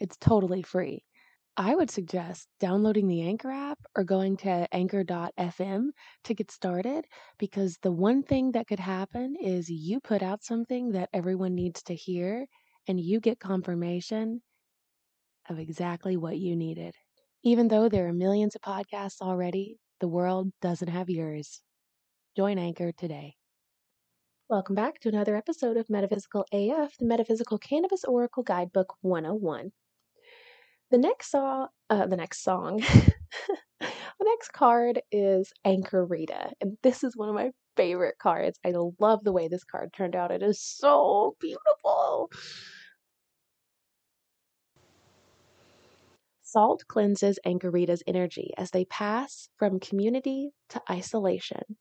[0.00, 1.04] it's totally free.
[1.56, 5.88] I would suggest downloading the Anchor app or going to anchor.fm
[6.24, 7.04] to get started
[7.36, 11.82] because the one thing that could happen is you put out something that everyone needs
[11.84, 12.46] to hear
[12.86, 14.40] and you get confirmation
[15.48, 16.94] of exactly what you needed.
[17.42, 21.60] Even though there are millions of podcasts already, the world doesn't have yours.
[22.36, 23.34] Join Anchor today.
[24.48, 29.72] Welcome back to another episode of Metaphysical AF, the Metaphysical Cannabis Oracle Guidebook 101.
[30.90, 32.78] The next song, uh, the next song,
[33.80, 33.90] the
[34.22, 38.58] next card is Anchorita, and this is one of my favorite cards.
[38.64, 40.30] I love the way this card turned out.
[40.30, 42.30] It is so beautiful.
[46.40, 51.76] Salt cleanses Anchorita's energy as they pass from community to isolation.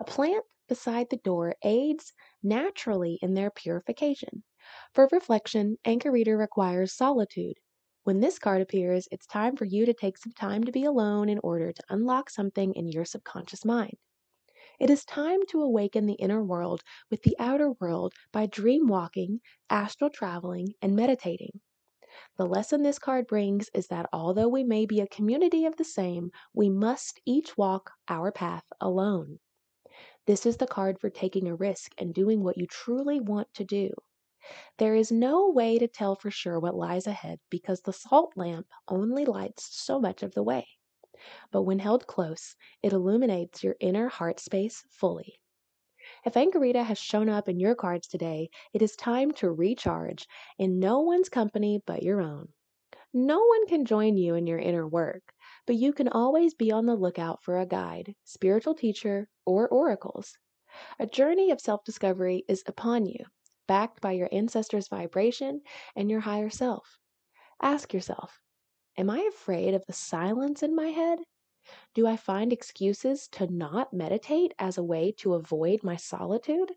[0.00, 2.12] A plant beside the door aids
[2.42, 4.42] naturally in their purification.
[4.92, 7.58] For reflection, Anchorita requires solitude.
[8.04, 11.28] When this card appears, it's time for you to take some time to be alone
[11.28, 13.98] in order to unlock something in your subconscious mind.
[14.78, 19.42] It is time to awaken the inner world with the outer world by dream walking,
[19.68, 21.60] astral traveling, and meditating.
[22.38, 25.84] The lesson this card brings is that although we may be a community of the
[25.84, 29.40] same, we must each walk our path alone.
[30.26, 33.64] This is the card for taking a risk and doing what you truly want to
[33.64, 33.90] do.
[34.78, 38.68] There is no way to tell for sure what lies ahead because the salt lamp
[38.88, 40.66] only lights so much of the way.
[41.50, 45.40] But when held close, it illuminates your inner heart space fully.
[46.24, 50.26] If Anchorita has shown up in your cards today, it is time to recharge
[50.58, 52.52] in no one's company but your own.
[53.12, 55.34] No one can join you in your inner work,
[55.66, 60.38] but you can always be on the lookout for a guide, spiritual teacher, or oracles.
[60.98, 63.24] A journey of self discovery is upon you,
[63.70, 65.60] backed by your ancestors' vibration
[65.94, 66.98] and your higher self.
[67.62, 68.40] Ask yourself
[68.98, 71.20] Am I afraid of the silence in my head?
[71.94, 76.72] Do I find excuses to not meditate as a way to avoid my solitude?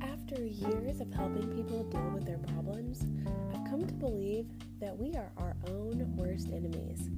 [0.00, 3.04] After years of helping people deal with their problems,
[3.52, 4.46] I've come to believe
[4.80, 7.10] that we are our own worst enemies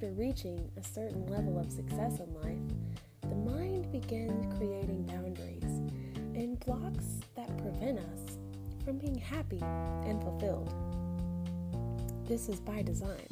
[0.00, 2.74] After reaching a certain level of success in life,
[3.20, 5.62] the mind begins creating boundaries
[6.34, 7.04] and blocks
[7.36, 8.38] that prevent us
[8.82, 10.72] from being happy and fulfilled.
[12.26, 13.28] This is by design.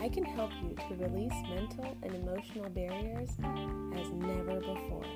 [0.00, 3.30] I can help you to release mental and emotional barriers
[3.94, 5.06] as never before.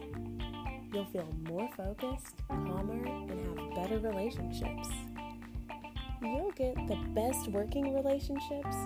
[0.95, 4.89] You'll feel more focused, calmer, and have better relationships.
[6.23, 8.77] You'll get the best working relationships,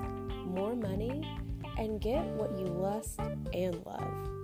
[0.44, 1.22] more money,
[1.78, 3.20] and get what you lust
[3.52, 4.34] and love.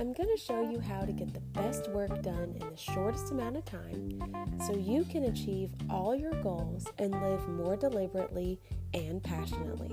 [0.00, 3.32] I'm going to show you how to get the best work done in the shortest
[3.32, 4.20] amount of time
[4.64, 8.60] so you can achieve all your goals and live more deliberately
[8.94, 9.92] and passionately.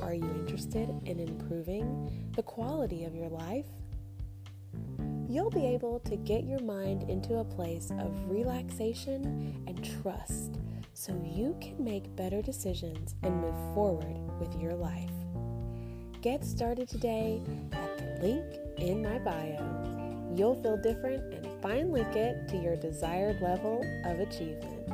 [0.00, 3.66] Are you interested in improving the quality of your life?
[5.28, 10.60] You'll be able to get your mind into a place of relaxation and trust
[10.96, 15.10] so you can make better decisions and move forward with your life.
[16.22, 18.44] Get started today at the link
[18.78, 20.32] in my bio.
[20.34, 24.86] You'll feel different and finally get to your desired level of achievement.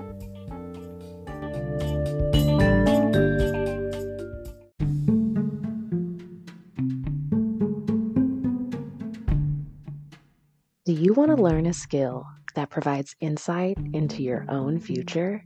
[10.85, 12.27] Do you want to learn a skill
[12.57, 15.45] that provides insight into your own future?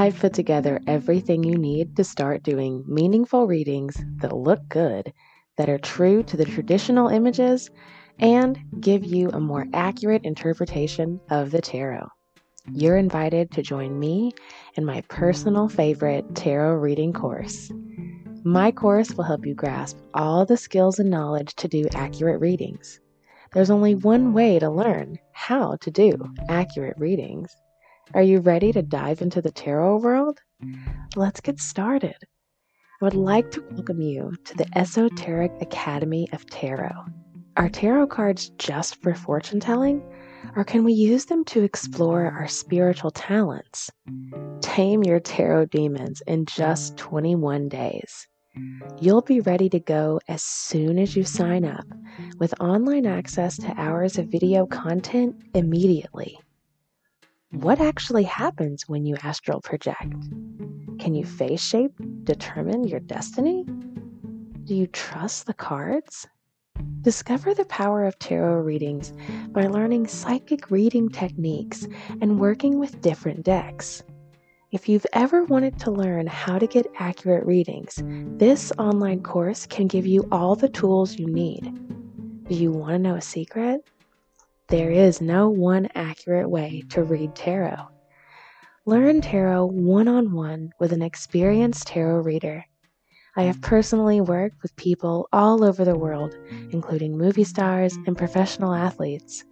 [0.00, 5.12] I've put together everything you need to start doing meaningful readings that look good,
[5.56, 7.68] that are true to the traditional images,
[8.20, 12.06] and give you a more accurate interpretation of the tarot.
[12.72, 14.30] You're invited to join me
[14.74, 17.72] in my personal favorite tarot reading course.
[18.44, 23.00] My course will help you grasp all the skills and knowledge to do accurate readings.
[23.52, 26.14] There's only one way to learn how to do
[26.48, 27.50] accurate readings.
[28.14, 30.40] Are you ready to dive into the tarot world?
[31.14, 32.16] Let's get started.
[33.00, 37.04] I would like to welcome you to the Esoteric Academy of Tarot.
[37.58, 40.02] Are tarot cards just for fortune telling?
[40.56, 43.90] Or can we use them to explore our spiritual talents?
[44.62, 48.26] Tame your tarot demons in just 21 days.
[48.98, 51.84] You'll be ready to go as soon as you sign up
[52.38, 56.38] with online access to hours of video content immediately.
[57.52, 60.12] What actually happens when you astral project?
[60.98, 61.92] Can you face shape
[62.22, 63.64] determine your destiny?
[64.64, 66.26] Do you trust the cards?
[67.00, 69.14] Discover the power of tarot readings
[69.48, 71.88] by learning psychic reading techniques
[72.20, 74.02] and working with different decks.
[74.70, 78.02] If you've ever wanted to learn how to get accurate readings,
[78.36, 81.64] this online course can give you all the tools you need.
[82.46, 83.88] Do you want to know a secret?
[84.68, 87.88] There is no one accurate way to read tarot.
[88.84, 92.66] Learn tarot one on one with an experienced tarot reader.
[93.34, 96.34] I have personally worked with people all over the world,
[96.70, 99.42] including movie stars and professional athletes.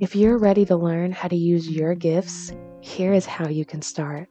[0.00, 2.52] If you're ready to learn how to use your gifts,
[2.82, 4.28] here is how you can start.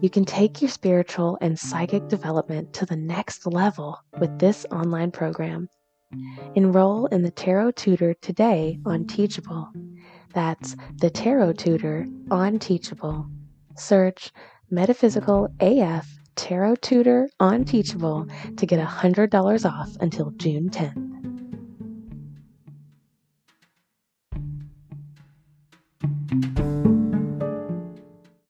[0.00, 5.10] You can take your spiritual and psychic development to the next level with this online
[5.10, 5.68] program.
[6.54, 9.70] Enroll in the Tarot Tutor today on Teachable.
[10.32, 13.26] That's the Tarot Tutor on Teachable.
[13.76, 14.32] Search
[14.70, 18.26] Metaphysical AF Tarot Tutor on Teachable
[18.56, 21.13] to get $100 off until June 10th.